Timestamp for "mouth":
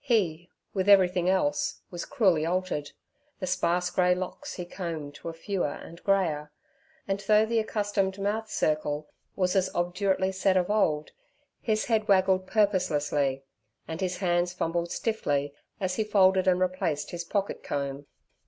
8.18-8.50